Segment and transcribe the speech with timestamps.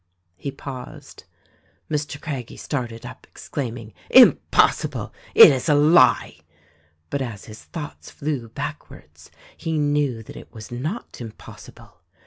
[0.35, 1.25] He paused.
[1.87, 2.19] Mr.
[2.19, 5.13] Craggie started up exclaiming: "Impossible.
[5.35, 6.39] It is a lie!"
[7.11, 12.01] But as his thoughts flew backwards he knew that it was not impossible.